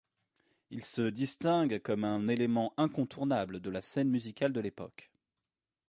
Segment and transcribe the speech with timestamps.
[0.71, 5.11] Il se distingue comme un élément incontournable de la scène musicale de l'époque.